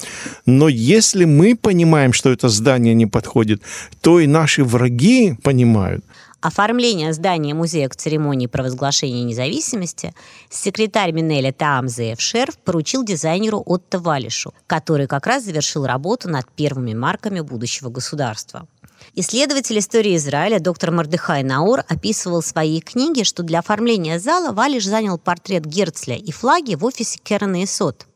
но 0.46 0.68
если 0.68 1.24
мы 1.24 1.54
понимаем, 1.54 2.12
что 2.12 2.30
это 2.30 2.48
здание 2.48 2.94
не 2.94 3.06
подходит, 3.06 3.62
то 4.00 4.20
и 4.20 4.26
наши 4.26 4.64
враги 4.64 5.36
понимают. 5.42 6.04
Оформление 6.42 7.12
здания 7.12 7.54
музея 7.54 7.88
к 7.88 7.94
церемонии 7.94 8.48
провозглашения 8.48 9.22
независимости 9.22 10.12
секретарь 10.50 11.12
Минеля 11.12 11.52
Таамзеев 11.52 12.20
Шерф 12.20 12.58
поручил 12.58 13.04
дизайнеру 13.04 13.62
Отто 13.64 14.00
Валишу, 14.00 14.52
который 14.66 15.06
как 15.06 15.28
раз 15.28 15.44
завершил 15.44 15.86
работу 15.86 16.28
над 16.28 16.50
первыми 16.50 16.94
марками 16.94 17.38
будущего 17.38 17.90
государства. 17.90 18.66
Исследователь 19.14 19.78
истории 19.78 20.16
Израиля 20.16 20.58
доктор 20.58 20.90
Мардыхай 20.90 21.44
Наур 21.44 21.84
описывал 21.88 22.40
в 22.40 22.46
своей 22.46 22.80
книге, 22.80 23.22
что 23.22 23.44
для 23.44 23.60
оформления 23.60 24.18
зала 24.18 24.52
Валиш 24.52 24.84
занял 24.84 25.18
портрет 25.18 25.64
Герцля 25.64 26.16
и 26.16 26.32
флаги 26.32 26.74
в 26.74 26.84
офисе 26.84 27.20
Керна 27.22 27.62
и 27.62 27.66
Сот. 27.66 28.08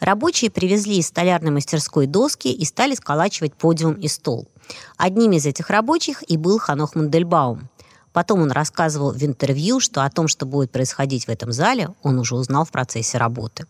Рабочие 0.00 0.50
привезли 0.50 0.98
из 0.98 1.06
столярной 1.06 1.52
мастерской 1.52 2.06
доски 2.08 2.48
и 2.48 2.64
стали 2.64 2.96
сколачивать 2.96 3.54
подиум 3.54 3.94
и 3.94 4.08
стол– 4.08 4.48
Одним 4.96 5.32
из 5.32 5.46
этих 5.46 5.70
рабочих 5.70 6.22
и 6.28 6.36
был 6.36 6.58
Ханох 6.58 6.94
Мандельбаум. 6.94 7.68
Потом 8.12 8.40
он 8.42 8.50
рассказывал 8.50 9.12
в 9.12 9.22
интервью, 9.22 9.80
что 9.80 10.04
о 10.04 10.10
том, 10.10 10.28
что 10.28 10.46
будет 10.46 10.70
происходить 10.70 11.26
в 11.26 11.28
этом 11.28 11.52
зале, 11.52 11.90
он 12.02 12.18
уже 12.18 12.34
узнал 12.34 12.64
в 12.64 12.70
процессе 12.70 13.18
работы. 13.18 13.66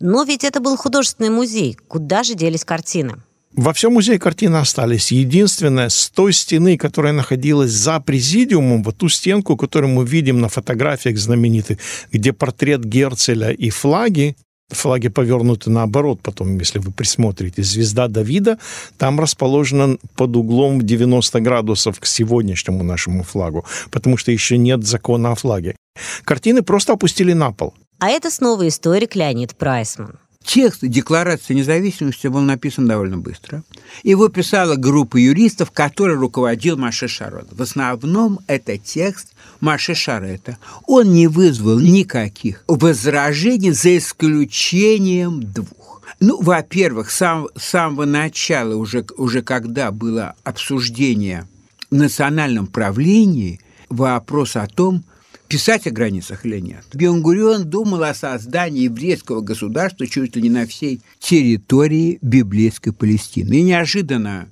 Но 0.00 0.22
ведь 0.22 0.44
это 0.44 0.60
был 0.60 0.76
художественный 0.76 1.30
музей. 1.30 1.76
Куда 1.88 2.22
же 2.22 2.34
делись 2.34 2.64
картины? 2.64 3.16
Во 3.52 3.72
всем 3.72 3.94
музее 3.94 4.18
картины 4.18 4.56
остались. 4.56 5.10
Единственное, 5.10 5.88
с 5.88 6.10
той 6.10 6.32
стены, 6.32 6.76
которая 6.76 7.12
находилась 7.12 7.72
за 7.72 7.98
президиумом, 7.98 8.82
вот 8.82 8.98
ту 8.98 9.08
стенку, 9.08 9.56
которую 9.56 9.92
мы 9.92 10.06
видим 10.06 10.40
на 10.40 10.48
фотографиях 10.48 11.18
знаменитых, 11.18 11.78
где 12.12 12.32
портрет 12.32 12.84
Герцеля 12.84 13.50
и 13.50 13.70
флаги, 13.70 14.36
флаги 14.70 15.08
повернуты 15.08 15.70
наоборот 15.70 16.20
потом, 16.22 16.58
если 16.58 16.78
вы 16.78 16.92
присмотрите. 16.92 17.62
Звезда 17.62 18.08
Давида 18.08 18.58
там 18.96 19.20
расположена 19.20 19.98
под 20.16 20.36
углом 20.36 20.82
90 20.82 21.40
градусов 21.40 22.00
к 22.00 22.06
сегодняшнему 22.06 22.82
нашему 22.82 23.22
флагу, 23.22 23.64
потому 23.90 24.16
что 24.16 24.32
еще 24.32 24.58
нет 24.58 24.84
закона 24.84 25.32
о 25.32 25.34
флаге. 25.34 25.76
Картины 26.24 26.62
просто 26.62 26.92
опустили 26.92 27.32
на 27.32 27.52
пол. 27.52 27.74
А 27.98 28.10
это 28.10 28.30
снова 28.30 28.68
историк 28.68 29.16
Леонид 29.16 29.56
Прайсман. 29.56 30.18
Текст 30.48 30.80
Декларации 30.80 31.52
независимости 31.52 32.26
был 32.26 32.40
написан 32.40 32.88
довольно 32.88 33.18
быстро. 33.18 33.64
Его 34.02 34.28
писала 34.28 34.76
группа 34.76 35.18
юристов, 35.18 35.70
которой 35.72 36.16
руководил 36.16 36.78
Маше 36.78 37.06
Шарот. 37.06 37.48
В 37.50 37.60
основном 37.60 38.40
это 38.46 38.78
текст 38.78 39.34
Маше 39.60 39.94
Шарета. 39.94 40.56
Он 40.86 41.12
не 41.12 41.26
вызвал 41.26 41.78
никаких 41.78 42.64
возражений 42.66 43.72
за 43.72 43.98
исключением 43.98 45.42
двух. 45.42 46.00
Ну, 46.18 46.40
во-первых, 46.40 47.10
сам, 47.10 47.48
самого 47.54 48.06
начала, 48.06 48.74
уже, 48.74 49.04
уже 49.18 49.42
когда 49.42 49.90
было 49.90 50.34
обсуждение 50.44 51.46
в 51.90 51.94
национальном 51.94 52.68
правлении, 52.68 53.60
вопрос 53.90 54.56
о 54.56 54.66
том, 54.66 55.04
писать 55.48 55.86
о 55.86 55.90
границах 55.90 56.44
или 56.44 56.60
нет. 56.60 56.84
Бенгурион 56.92 57.64
думал 57.64 58.02
о 58.02 58.14
создании 58.14 58.84
еврейского 58.84 59.40
государства 59.40 60.06
чуть 60.06 60.36
ли 60.36 60.42
не 60.42 60.50
на 60.50 60.66
всей 60.66 61.00
территории 61.18 62.18
библейской 62.22 62.92
Палестины. 62.92 63.54
И 63.54 63.62
неожиданно 63.62 64.48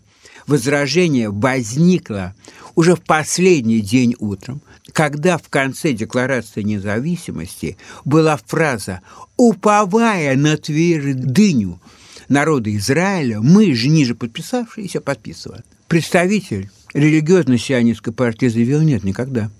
возражение 0.46 1.30
возникло 1.30 2.34
уже 2.74 2.94
в 2.94 3.02
последний 3.02 3.80
день 3.80 4.14
утром, 4.18 4.60
когда 4.92 5.38
в 5.38 5.48
конце 5.48 5.92
Декларации 5.92 6.62
независимости 6.62 7.76
была 8.04 8.38
фраза 8.46 9.00
«Уповая 9.36 10.36
на 10.36 10.56
твердыню 10.56 11.80
народа 12.28 12.74
Израиля, 12.76 13.40
мы 13.40 13.74
же 13.74 13.88
ниже 13.88 14.14
подписавшиеся 14.14 15.00
подписываем». 15.00 15.62
Представитель 15.88 16.70
религиозной 16.94 17.58
сионистской 17.58 18.12
партии 18.12 18.46
заявил 18.46 18.80
«нет, 18.80 19.04
никогда». 19.04 19.50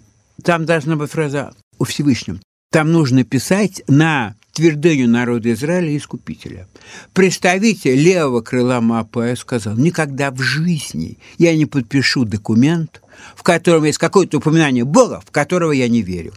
Там 0.46 0.64
должна 0.64 0.94
быть 0.94 1.10
фраза 1.10 1.52
о 1.76 1.84
Всевышнем. 1.84 2.40
Там 2.70 2.92
нужно 2.92 3.24
писать 3.24 3.82
на 3.88 4.36
твердыню 4.52 5.08
народа 5.08 5.52
Израиля 5.52 5.90
и 5.90 5.96
Искупителя. 5.96 6.68
Представитель 7.12 7.96
левого 7.96 8.42
крыла 8.42 8.80
Маапая 8.80 9.34
сказал, 9.34 9.74
никогда 9.74 10.30
в 10.30 10.38
жизни 10.40 11.18
я 11.36 11.56
не 11.56 11.66
подпишу 11.66 12.24
документ, 12.24 13.02
в 13.34 13.42
котором 13.42 13.86
есть 13.86 13.98
какое-то 13.98 14.38
упоминание 14.38 14.84
Бога, 14.84 15.20
в 15.26 15.32
которого 15.32 15.72
я 15.72 15.88
не 15.88 16.02
верю. 16.02 16.32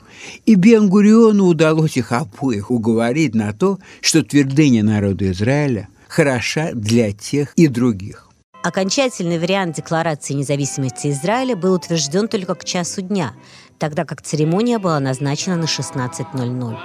И 0.47 0.55
Бенгуриону 0.55 1.45
удалось 1.45 1.95
их 1.95 2.11
обоих 2.11 2.71
уговорить 2.71 3.35
на 3.35 3.53
то, 3.53 3.77
что 4.01 4.23
твердыня 4.23 4.81
народа 4.81 5.29
Израиля 5.31 5.87
хороша 6.07 6.71
для 6.73 7.11
тех 7.11 7.53
и 7.53 7.67
других. 7.67 8.29
Окончательный 8.61 9.39
вариант 9.39 9.77
Декларации 9.77 10.33
независимости 10.33 11.11
Израиля 11.11 11.55
был 11.55 11.75
утвержден 11.75 12.27
только 12.27 12.55
к 12.55 12.65
часу 12.65 13.01
дня, 13.01 13.33
тогда 13.79 14.05
как 14.05 14.21
церемония 14.21 14.77
была 14.77 14.99
назначена 14.99 15.55
на 15.55 15.63
16.00. 15.63 16.77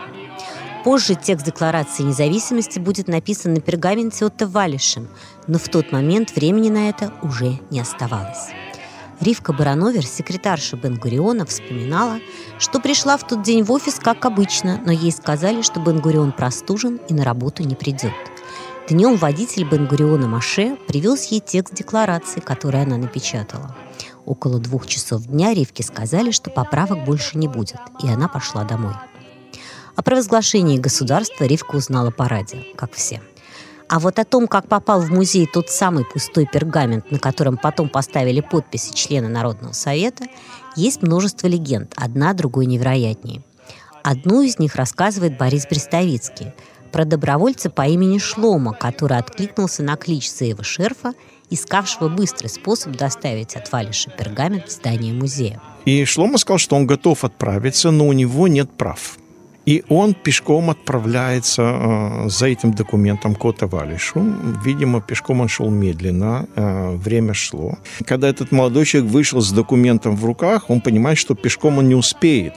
Позже 0.84 1.14
текст 1.14 1.46
Декларации 1.46 2.02
независимости 2.02 2.78
будет 2.78 3.08
написан 3.08 3.54
на 3.54 3.60
пергаменте 3.60 4.26
Отто 4.26 4.46
Валишем, 4.46 5.08
но 5.46 5.58
в 5.58 5.68
тот 5.68 5.92
момент 5.92 6.34
времени 6.36 6.68
на 6.68 6.88
это 6.88 7.12
уже 7.22 7.58
не 7.70 7.80
оставалось. 7.80 8.50
Ривка 9.20 9.52
Барановер, 9.52 10.04
секретарша 10.04 10.76
Бен-Гуриона, 10.76 11.46
вспоминала, 11.46 12.18
что 12.58 12.80
пришла 12.80 13.16
в 13.16 13.26
тот 13.26 13.42
день 13.42 13.62
в 13.62 13.72
офис 13.72 13.94
как 13.94 14.24
обычно, 14.24 14.80
но 14.84 14.92
ей 14.92 15.12
сказали, 15.12 15.62
что 15.62 15.80
Бен-Гурион 15.80 16.32
простужен 16.32 17.00
и 17.08 17.14
на 17.14 17.24
работу 17.24 17.62
не 17.62 17.74
придет– 17.74 18.12
Днем 18.86 19.16
водитель 19.16 19.64
Бенгуриона 19.64 20.28
Маше 20.28 20.76
привез 20.86 21.24
ей 21.24 21.40
текст 21.40 21.74
декларации, 21.74 22.40
который 22.40 22.82
она 22.82 22.98
напечатала. 22.98 23.74
Около 24.26 24.58
двух 24.58 24.86
часов 24.86 25.26
дня 25.26 25.52
Ривке 25.52 25.82
сказали, 25.82 26.30
что 26.30 26.50
поправок 26.50 27.04
больше 27.04 27.36
не 27.36 27.48
будет, 27.48 27.78
и 28.02 28.08
она 28.08 28.28
пошла 28.28 28.64
домой. 28.64 28.94
О 29.96 30.02
провозглашении 30.02 30.78
государства 30.78 31.44
Ривка 31.44 31.76
узнала 31.76 32.10
по 32.10 32.28
радио, 32.28 32.60
как 32.76 32.92
все. 32.92 33.20
А 33.88 34.00
вот 34.00 34.18
о 34.18 34.24
том, 34.24 34.48
как 34.48 34.66
попал 34.66 35.00
в 35.00 35.10
музей 35.10 35.46
тот 35.46 35.68
самый 35.68 36.04
пустой 36.04 36.48
пергамент, 36.50 37.10
на 37.10 37.18
котором 37.18 37.58
потом 37.58 37.88
поставили 37.88 38.40
подписи 38.40 38.94
члена 38.94 39.28
Народного 39.28 39.72
совета, 39.72 40.24
есть 40.74 41.02
множество 41.02 41.46
легенд, 41.46 41.92
одна 41.96 42.32
другой 42.32 42.66
невероятнее. 42.66 43.44
Одну 44.02 44.40
из 44.40 44.58
них 44.58 44.74
рассказывает 44.74 45.36
Борис 45.38 45.66
Брестовицкий– 45.66 46.52
про 46.94 47.04
добровольца 47.04 47.70
по 47.70 47.88
имени 47.88 48.18
Шлома, 48.18 48.72
который 48.72 49.18
откликнулся 49.18 49.82
на 49.82 49.96
клич 49.96 50.30
Сейва 50.30 50.62
Шерфа, 50.62 51.14
искавшего 51.50 52.08
быстрый 52.08 52.48
способ 52.48 52.96
доставить 52.96 53.56
от 53.56 53.70
пергамент 53.70 54.68
в 54.68 54.72
здание 54.72 55.12
музея. 55.12 55.60
И 55.84 56.04
Шлома 56.04 56.38
сказал, 56.38 56.58
что 56.58 56.76
он 56.76 56.86
готов 56.86 57.24
отправиться, 57.24 57.90
но 57.90 58.06
у 58.06 58.12
него 58.12 58.48
нет 58.48 58.70
прав. 58.70 59.18
И 59.66 59.82
он 59.88 60.12
пешком 60.12 60.68
отправляется 60.68 61.62
э, 61.62 62.28
за 62.28 62.46
этим 62.46 62.74
документом 62.74 63.34
к 63.34 63.44
Отавалишу. 63.46 64.20
Видимо, 64.62 65.00
пешком 65.00 65.40
он 65.40 65.48
шел 65.48 65.70
медленно, 65.70 66.46
э, 66.54 66.96
время 66.96 67.32
шло. 67.32 67.78
Когда 68.04 68.28
этот 68.28 68.52
молодой 68.52 68.84
человек 68.84 69.10
вышел 69.10 69.40
с 69.40 69.52
документом 69.52 70.16
в 70.16 70.24
руках, 70.24 70.68
он 70.68 70.80
понимает, 70.82 71.16
что 71.16 71.34
пешком 71.34 71.78
он 71.78 71.88
не 71.88 71.94
успеет. 71.94 72.54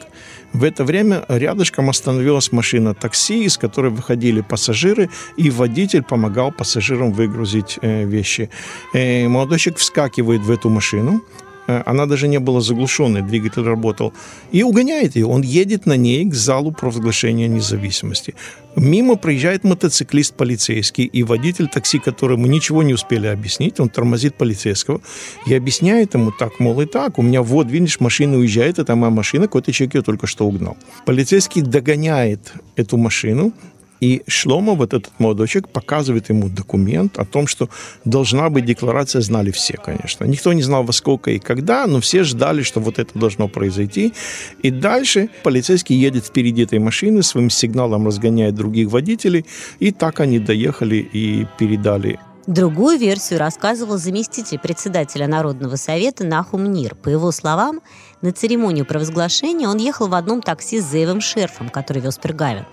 В 0.53 0.63
это 0.63 0.83
время 0.83 1.25
рядышком 1.27 1.89
остановилась 1.89 2.51
машина 2.51 2.93
такси, 2.93 3.43
из 3.43 3.57
которой 3.57 3.91
выходили 3.91 4.41
пассажиры, 4.41 5.09
и 5.35 5.49
водитель 5.49 6.03
помогал 6.03 6.51
пассажирам 6.51 7.11
выгрузить 7.11 7.77
э, 7.81 8.05
вещи. 8.05 8.49
Э, 8.93 9.27
молодой 9.27 9.59
человек 9.59 9.79
вскакивает 9.79 10.41
в 10.41 10.51
эту 10.51 10.69
машину, 10.69 11.21
она 11.67 12.05
даже 12.05 12.27
не 12.27 12.39
была 12.39 12.61
заглушенной, 12.61 13.21
двигатель 13.21 13.63
работал, 13.63 14.13
и 14.51 14.63
угоняет 14.63 15.15
ее. 15.15 15.25
Он 15.25 15.41
едет 15.41 15.85
на 15.85 15.97
ней 15.97 16.25
к 16.25 16.33
залу 16.33 16.71
провозглашения 16.71 17.47
независимости. 17.47 18.35
Мимо 18.75 19.15
проезжает 19.15 19.63
мотоциклист 19.63 20.35
полицейский 20.35 21.05
и 21.05 21.23
водитель 21.23 21.67
такси, 21.67 21.99
которому 21.99 22.47
ничего 22.47 22.83
не 22.83 22.93
успели 22.93 23.27
объяснить. 23.27 23.79
Он 23.79 23.89
тормозит 23.89 24.35
полицейского 24.35 25.01
и 25.47 25.55
объясняет 25.55 26.13
ему 26.13 26.31
так, 26.31 26.59
мол, 26.59 26.81
и 26.81 26.85
так, 26.85 27.17
у 27.17 27.21
меня 27.21 27.41
вот, 27.41 27.71
видишь, 27.71 27.99
машина 27.99 28.37
уезжает, 28.37 28.79
это 28.79 28.95
моя 28.95 29.11
машина, 29.11 29.47
какой-то 29.47 29.71
человек 29.71 29.95
ее 29.95 30.01
только 30.03 30.27
что 30.27 30.45
угнал. 30.47 30.77
Полицейский 31.05 31.61
догоняет 31.61 32.53
эту 32.75 32.97
машину, 32.97 33.51
и 33.99 34.23
Шлома, 34.27 34.73
вот 34.73 34.93
этот 34.93 35.11
молодой 35.19 35.47
человек, 35.47 35.69
показывает 35.69 36.29
ему 36.29 36.49
документ 36.49 37.17
о 37.17 37.25
том, 37.25 37.47
что 37.47 37.69
должна 38.05 38.49
быть 38.49 38.65
декларация, 38.65 39.21
знали 39.21 39.51
все, 39.51 39.77
конечно. 39.77 40.25
Никто 40.25 40.53
не 40.53 40.61
знал 40.61 40.83
во 40.83 40.93
сколько 40.93 41.31
и 41.31 41.39
когда, 41.39 41.87
но 41.87 41.99
все 41.99 42.23
ждали, 42.23 42.61
что 42.61 42.79
вот 42.79 42.99
это 42.99 43.17
должно 43.17 43.47
произойти. 43.47 44.13
И 44.61 44.71
дальше 44.71 45.29
полицейский 45.43 45.95
едет 45.95 46.25
впереди 46.25 46.63
этой 46.63 46.79
машины, 46.79 47.23
своим 47.23 47.49
сигналом 47.49 48.05
разгоняет 48.05 48.55
других 48.55 48.89
водителей, 48.89 49.45
и 49.79 49.91
так 49.91 50.19
они 50.19 50.39
доехали 50.39 50.97
и 50.97 51.47
передали 51.57 52.19
Другую 52.47 52.97
версию 52.97 53.39
рассказывал 53.39 53.97
заместитель 53.97 54.57
председателя 54.57 55.27
Народного 55.27 55.75
совета 55.75 56.23
Нахум 56.23 56.71
Нир. 56.71 56.95
По 56.95 57.09
его 57.09 57.33
словам, 57.33 57.81
на 58.21 58.31
церемонию 58.31 58.85
провозглашения 58.85 59.67
он 59.67 59.75
ехал 59.75 60.07
в 60.07 60.13
одном 60.13 60.41
такси 60.41 60.79
с 60.79 60.89
Зеевым 60.89 61.19
Шерфом, 61.19 61.67
который 61.67 62.01
вез 62.01 62.17
пергамент. 62.17 62.69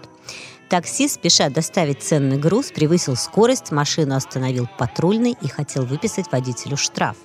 Таксист, 0.68 1.16
спеша 1.16 1.50
доставить 1.50 2.02
ценный 2.02 2.38
груз, 2.38 2.72
превысил 2.72 3.16
скорость, 3.16 3.70
машину 3.70 4.16
остановил 4.16 4.68
патрульный 4.78 5.36
и 5.40 5.48
хотел 5.48 5.84
выписать 5.84 6.26
водителю 6.32 6.76
штраф. 6.76 7.16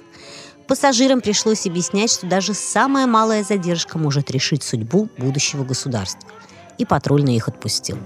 Пассажирам 0.67 1.21
пришлось 1.21 1.65
объяснять, 1.65 2.11
что 2.11 2.27
даже 2.27 2.53
самая 2.53 3.07
малая 3.07 3.43
задержка 3.43 3.97
может 3.97 4.29
решить 4.29 4.61
судьбу 4.61 5.09
будущего 5.17 5.63
государства. 5.63 6.29
И 6.77 6.85
патрульный 6.85 7.35
их 7.35 7.47
отпустил. 7.47 7.97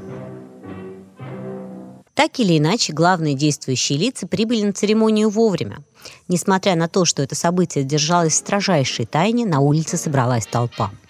Так 2.14 2.40
или 2.40 2.58
иначе, 2.58 2.94
главные 2.94 3.34
действующие 3.34 3.98
лица 3.98 4.28
прибыли 4.28 4.64
на 4.64 4.72
церемонию 4.72 5.30
вовремя. 5.30 5.80
Несмотря 6.28 6.76
на 6.76 6.88
то, 6.88 7.06
что 7.06 7.22
это 7.22 7.36
событие 7.36 7.84
держалось 7.84 8.34
в 8.34 8.38
строжайшей 8.38 9.06
тайне, 9.06 9.46
на 9.46 9.60
улице 9.60 9.98
собралась 9.98 10.46
толпа– 10.46 10.92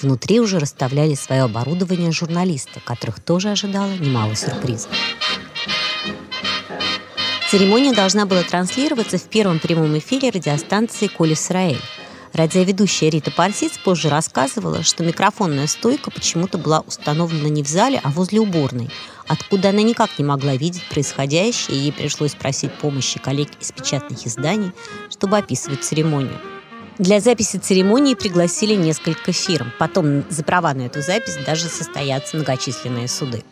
Внутри 0.00 0.38
уже 0.38 0.58
расставляли 0.58 1.14
свое 1.14 1.42
оборудование 1.42 2.12
журналисты, 2.12 2.80
которых 2.84 3.20
тоже 3.20 3.50
ожидало 3.50 3.92
немало 3.98 4.36
сюрпризов. 4.36 4.90
Церемония 7.50 7.92
должна 7.92 8.26
была 8.26 8.42
транслироваться 8.42 9.18
в 9.18 9.24
первом 9.24 9.58
прямом 9.58 9.98
эфире 9.98 10.30
радиостанции 10.30 11.06
«Коль 11.06 11.32
Исраэль». 11.32 11.80
Радиоведущая 12.34 13.08
Рита 13.10 13.30
Парсиц 13.30 13.78
позже 13.78 14.10
рассказывала, 14.10 14.82
что 14.82 15.02
микрофонная 15.02 15.66
стойка 15.66 16.10
почему-то 16.10 16.58
была 16.58 16.80
установлена 16.80 17.48
не 17.48 17.62
в 17.64 17.66
зале, 17.66 18.00
а 18.04 18.10
возле 18.10 18.38
уборной, 18.38 18.90
откуда 19.26 19.70
она 19.70 19.82
никак 19.82 20.18
не 20.18 20.24
могла 20.24 20.54
видеть 20.54 20.86
происходящее, 20.90 21.76
и 21.76 21.80
ей 21.80 21.92
пришлось 21.92 22.34
просить 22.34 22.72
помощи 22.74 23.18
коллег 23.18 23.48
из 23.60 23.72
печатных 23.72 24.26
изданий, 24.26 24.72
чтобы 25.10 25.38
описывать 25.38 25.82
церемонию. 25.82 26.38
Для 26.98 27.20
записи 27.20 27.58
церемонии 27.58 28.14
пригласили 28.14 28.74
несколько 28.74 29.30
фирм. 29.30 29.70
Потом 29.78 30.24
за 30.30 30.42
права 30.42 30.74
на 30.74 30.82
эту 30.82 31.00
запись 31.00 31.38
даже 31.46 31.66
состоятся 31.66 32.36
многочисленные 32.36 33.06
суды. 33.06 33.44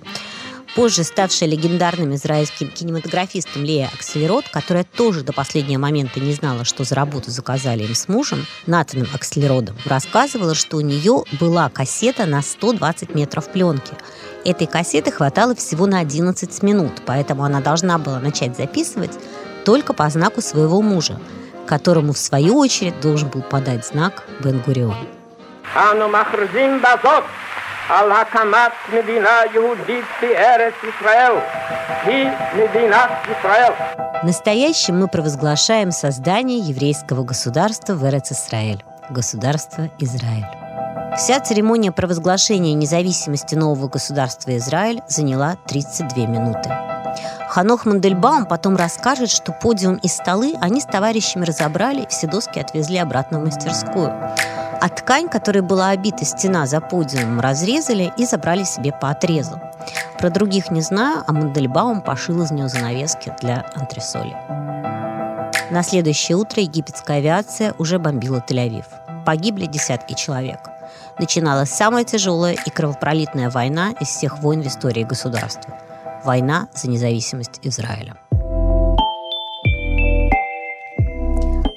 Позже 0.75 1.05
ставшая 1.05 1.49
легендарным 1.49 2.13
израильским 2.17 2.69
кинематографистом 2.69 3.63
Лея 3.63 3.89
Акселерот, 3.95 4.49
которая 4.49 4.83
тоже 4.83 5.23
до 5.23 5.33
последнего 5.33 5.81
момента 5.81 6.19
не 6.19 6.33
знала, 6.33 6.65
что 6.65 6.83
за 6.83 6.97
работу 6.97 7.31
заказали 7.31 7.85
им 7.85 7.95
с 7.95 8.09
мужем, 8.09 8.45
Натаном 8.67 9.07
Акселеродом, 9.15 9.77
рассказывала, 9.87 10.57
что 10.57 10.79
у 10.79 10.81
нее 10.81 11.23
была 11.41 11.69
кассета 11.69 12.27
на 12.27 12.43
120 12.43 13.15
метров 13.15 13.49
пленки. 13.53 13.93
Этой 14.45 14.67
кассеты 14.67 15.13
хватало 15.13 15.55
всего 15.55 15.87
на 15.87 16.01
11 16.01 16.63
минут, 16.65 16.95
поэтому 17.07 17.45
она 17.45 17.61
должна 17.61 17.97
была 17.99 18.19
начать 18.19 18.57
записывать 18.57 19.13
только 19.65 19.93
по 19.93 20.11
знаку 20.11 20.43
своего 20.43 20.83
мужа– 20.83 21.21
которому 21.67 22.13
в 22.13 22.19
свою 22.19 22.57
очередь 22.59 23.01
должен 23.01 23.29
был 23.29 23.43
подать 23.43 23.87
знак 23.87 24.25
Бен-Гурион. 24.43 24.97
Настоящим 34.23 34.99
мы 34.99 35.09
провозглашаем 35.09 35.93
создание 35.93 36.59
еврейского 36.59 37.23
государства 37.23 37.95
в 37.95 38.05
Эрец-Исраэль, 38.05 38.83
государство 39.11 39.91
Израиль. 39.99 40.66
Вся 41.17 41.41
церемония 41.41 41.93
провозглашения 41.93 42.75
независимости 42.75 43.55
нового 43.55 43.89
государства 43.89 44.55
Израиль 44.59 45.01
заняла 45.09 45.57
32 45.67 46.27
минуты. 46.27 46.71
Ханох 47.49 47.87
Мандельбаум 47.87 48.45
потом 48.45 48.77
расскажет, 48.77 49.31
что 49.31 49.53
подиум 49.53 49.95
и 49.97 50.09
столы 50.09 50.55
они 50.61 50.83
с 50.83 50.85
товарищами 50.85 51.47
разобрали, 51.47 52.07
все 52.11 52.27
доски 52.27 52.59
отвезли 52.59 52.99
обратно 52.99 53.41
в 53.41 53.45
мастерскую. 53.45 54.09
А 54.09 54.89
ткань, 54.91 55.31
которой 55.31 55.63
была 55.63 55.89
обита 55.89 56.27
стена 56.27 56.67
за 56.67 56.83
подиумом, 56.83 57.41
разрезали 57.41 58.13
и 58.19 58.27
забрали 58.27 58.65
себе 58.65 58.93
по 58.93 59.09
отрезу. 59.09 59.59
Про 60.19 60.29
других 60.29 60.71
не 60.71 60.83
знаю, 60.83 61.25
а 61.27 61.33
Мандельбаум 61.33 62.03
пошил 62.03 62.43
из 62.43 62.51
нее 62.51 62.69
занавески 62.69 63.35
для 63.41 63.65
антресоли. 63.75 64.37
На 65.71 65.83
следующее 65.83 66.37
утро 66.37 66.63
египетская 66.63 67.19
авиация 67.19 67.75
уже 67.79 67.99
бомбила 67.99 68.45
Тель-Авив. 68.47 68.85
Погибли 69.25 69.65
десятки 69.65 70.13
человек– 70.13 70.61
начиналась 71.19 71.71
самая 71.71 72.05
тяжелая 72.05 72.55
и 72.55 72.71
кровопролитная 72.71 73.51
война 73.51 73.93
из 74.01 74.09
всех 74.09 74.39
войн 74.41 74.63
в 74.63 74.67
истории 74.67 75.05
государства– 75.05 75.79
война 76.25 76.69
за 76.75 76.91
независимость 76.91 77.61
Израиля. 77.63 78.17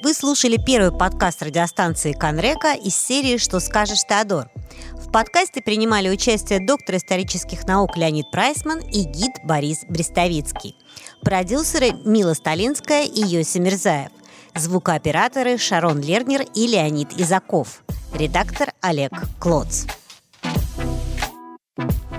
Вы 0.02 0.14
слушали 0.14 0.56
первый 0.56 0.90
подкаст 0.96 1.42
радиостанции 1.42 2.12
Конрека 2.12 2.72
из 2.72 2.96
серии 2.96 3.36
«Что 3.36 3.60
скажешь, 3.60 4.02
Теодор?». 4.08 4.50
В 4.94 5.12
подкасте 5.12 5.60
принимали 5.60 6.08
участие 6.08 6.58
доктор 6.64 6.96
исторических 6.96 7.66
наук 7.66 7.96
Леонид 7.96 8.30
Прайсман 8.30 8.80
и 8.80 9.04
гид 9.04 9.32
Борис 9.44 9.84
Брестовицкий. 9.88 10.74
Продюсеры 11.22 11.92
Мила 12.04 12.34
Сталинская 12.34 13.04
и 13.04 13.22
Йоси 13.22 13.58
Мирзаев. 13.58 14.10
Звукооператоры 14.54 15.58
Шарон 15.58 16.00
Лернер 16.00 16.44
и 16.54 16.66
Леонид 16.66 17.12
Изаков. 17.18 17.82
Редактор 18.12 18.72
Олег 18.80 19.12
Клоц. 19.38 19.86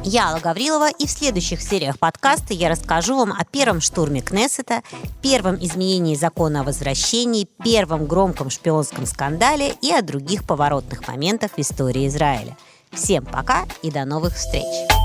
Я 0.04 0.30
Алла 0.30 0.40
Гаврилова, 0.40 0.90
и 0.90 1.06
в 1.06 1.12
следующих 1.12 1.62
сериях 1.62 2.00
подкаста 2.00 2.54
я 2.54 2.70
расскажу 2.70 3.18
вам 3.18 3.32
о 3.32 3.46
первом 3.46 3.82
штурме 3.82 4.22
Кнессета, 4.22 4.82
первом 5.22 5.56
изменении 5.64 6.16
закона 6.16 6.62
о 6.62 6.64
возвращении, 6.64 7.48
первом 7.64 8.08
громком 8.08 8.50
шпионском 8.50 9.06
скандале 9.06 9.76
и 9.82 9.92
о 9.92 10.02
других 10.02 10.44
поворотных 10.46 11.08
моментах 11.08 11.52
в 11.52 11.60
истории 11.60 12.08
Израиля. 12.08 12.58
Всем 12.92 13.26
пока 13.26 13.66
и 13.84 13.92
до 13.92 14.06
новых 14.06 14.36
встреч! 14.36 15.01